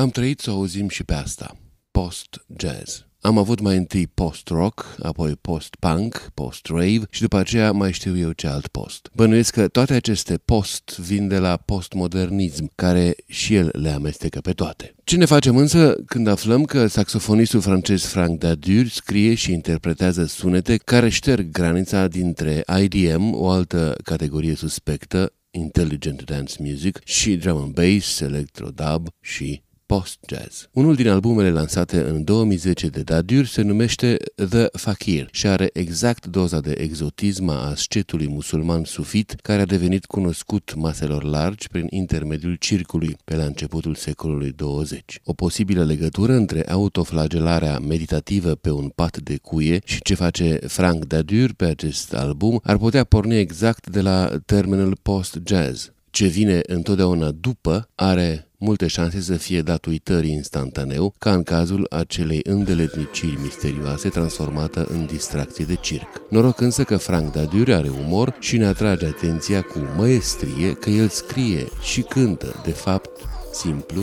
Am 0.00 0.10
trăit 0.10 0.40
să 0.40 0.50
auzim 0.50 0.88
și 0.88 1.04
pe 1.04 1.14
asta, 1.14 1.56
post-jazz. 1.90 3.06
Am 3.20 3.38
avut 3.38 3.60
mai 3.60 3.76
întâi 3.76 4.06
post-rock, 4.06 4.96
apoi 5.02 5.36
post-punk, 5.40 6.30
post-rave 6.34 7.00
și 7.10 7.20
după 7.20 7.36
aceea 7.36 7.72
mai 7.72 7.92
știu 7.92 8.18
eu 8.18 8.32
ce 8.32 8.46
alt 8.46 8.66
post. 8.66 9.10
Bănuiesc 9.14 9.54
că 9.54 9.68
toate 9.68 9.94
aceste 9.94 10.36
post 10.36 10.98
vin 10.98 11.28
de 11.28 11.38
la 11.38 11.56
postmodernism, 11.56 12.70
care 12.74 13.14
și 13.26 13.54
el 13.54 13.68
le 13.72 13.88
amestecă 13.88 14.40
pe 14.40 14.52
toate. 14.52 14.94
Ce 15.04 15.16
ne 15.16 15.24
facem 15.24 15.56
însă 15.56 15.96
când 16.06 16.26
aflăm 16.26 16.64
că 16.64 16.86
saxofonistul 16.86 17.60
francez 17.60 18.04
Frank 18.04 18.38
Dadur 18.38 18.88
scrie 18.88 19.34
și 19.34 19.52
interpretează 19.52 20.24
sunete 20.24 20.76
care 20.76 21.08
șterg 21.08 21.50
granița 21.50 22.08
dintre 22.08 22.64
IDM, 22.82 23.34
o 23.34 23.48
altă 23.48 23.96
categorie 24.04 24.54
suspectă, 24.54 25.32
Intelligent 25.50 26.22
Dance 26.22 26.54
Music, 26.58 27.00
și 27.04 27.36
drum 27.36 27.56
and 27.56 27.74
bass, 27.74 28.20
electro-dub 28.20 29.08
și 29.20 29.62
post-jazz. 29.90 30.68
Unul 30.72 30.94
din 30.94 31.08
albumele 31.08 31.50
lansate 31.50 32.00
în 32.00 32.24
2010 32.24 32.86
de 32.86 33.02
Dadur 33.02 33.44
se 33.46 33.62
numește 33.62 34.16
The 34.48 34.66
Fakir 34.72 35.28
și 35.32 35.46
are 35.46 35.70
exact 35.72 36.26
doza 36.26 36.60
de 36.60 36.74
exotism 36.78 37.48
a 37.48 37.70
ascetului 37.70 38.28
musulman 38.28 38.84
sufit 38.84 39.36
care 39.42 39.60
a 39.60 39.64
devenit 39.64 40.04
cunoscut 40.04 40.74
maselor 40.76 41.22
largi 41.22 41.68
prin 41.68 41.86
intermediul 41.90 42.54
circului 42.54 43.16
pe 43.24 43.36
la 43.36 43.44
începutul 43.44 43.94
secolului 43.94 44.52
20. 44.56 45.20
O 45.24 45.32
posibilă 45.32 45.84
legătură 45.84 46.32
între 46.32 46.70
autoflagelarea 46.70 47.78
meditativă 47.78 48.54
pe 48.54 48.70
un 48.70 48.88
pat 48.88 49.18
de 49.18 49.36
cuie 49.36 49.80
și 49.84 50.02
ce 50.02 50.14
face 50.14 50.58
Frank 50.66 51.04
Dadur 51.04 51.52
pe 51.52 51.64
acest 51.64 52.14
album 52.14 52.60
ar 52.64 52.76
putea 52.76 53.04
porni 53.04 53.36
exact 53.36 53.88
de 53.88 54.00
la 54.00 54.30
termenul 54.46 54.98
post-jazz. 55.02 55.92
Ce 56.10 56.26
vine 56.26 56.60
întotdeauna 56.66 57.30
după 57.30 57.88
are 57.94 58.49
multe 58.60 58.86
șanse 58.86 59.20
să 59.20 59.34
fie 59.34 59.62
dat 59.62 59.84
uitării 59.84 60.32
instantaneu, 60.32 61.14
ca 61.18 61.32
în 61.32 61.42
cazul 61.42 61.86
acelei 61.90 62.40
îndeletniciri 62.42 63.38
misterioase 63.42 64.08
transformată 64.08 64.86
în 64.90 65.06
distracție 65.06 65.64
de 65.64 65.74
circ. 65.74 66.08
Noroc 66.30 66.60
însă 66.60 66.84
că 66.84 66.96
Frank 66.96 67.32
Dadur 67.32 67.72
are 67.72 67.88
umor 67.88 68.36
și 68.40 68.56
ne 68.56 68.66
atrage 68.66 69.06
atenția 69.06 69.62
cu 69.62 69.78
măestrie 69.96 70.72
că 70.72 70.90
el 70.90 71.08
scrie 71.08 71.66
și 71.82 72.00
cântă, 72.00 72.60
de 72.64 72.72
fapt, 72.72 73.10
simplu, 73.52 74.02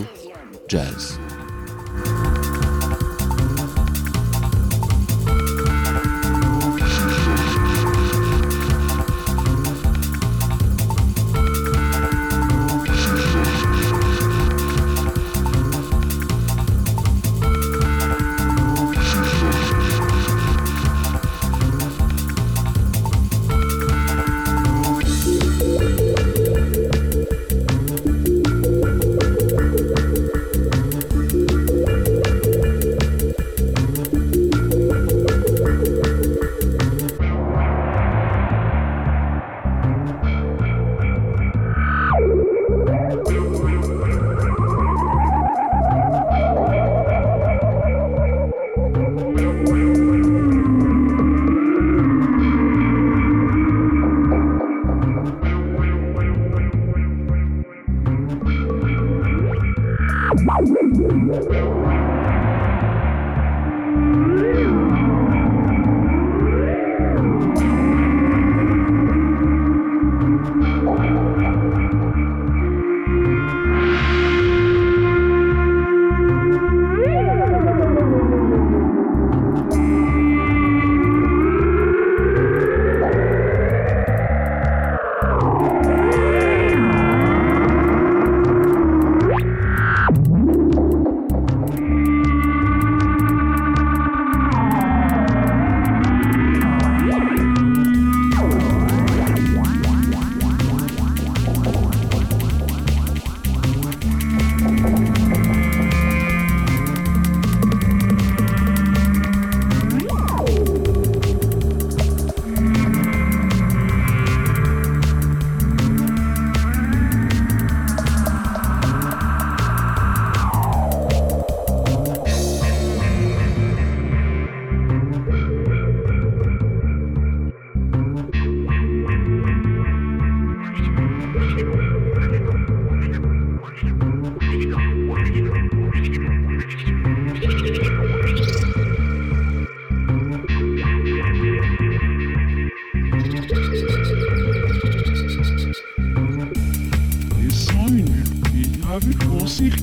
jazz. 0.68 1.18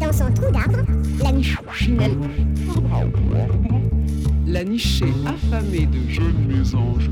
Dans 0.00 0.12
son 0.12 0.32
trou 0.32 0.52
d'arbre, 0.52 0.84
la 1.22 1.32
niche. 1.32 1.58
La 4.46 4.64
nichée 4.64 5.12
affamée 5.26 5.86
de 5.86 6.08
jeunes 6.08 6.46
mésanges 6.46 7.10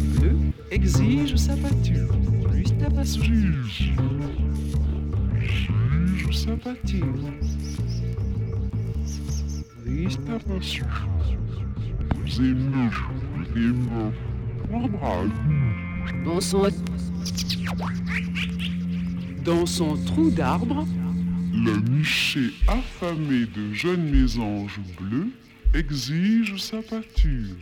exige 0.70 1.34
sa 1.36 1.56
pâture. 1.56 2.14
Juste 2.54 2.78
sympathise. 6.34 7.02
L'installation. 9.86 10.86
Zimno, 12.26 12.90
Zimno, 13.54 14.12
Warbral. 14.70 15.30
Dans 16.24 16.40
son... 16.40 16.68
Dans 19.44 19.66
son 19.66 19.96
trou 20.04 20.30
d'arbre, 20.30 20.86
la 21.52 21.76
nichée 21.90 22.50
affamée 22.66 23.46
de 23.46 23.72
jeunes 23.72 24.10
mésanges 24.10 24.80
bleus 24.98 25.30
exige 25.74 26.56
sa 26.56 26.78
pâture. 26.82 27.56